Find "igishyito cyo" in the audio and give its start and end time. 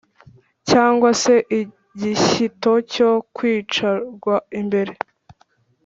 1.59-3.11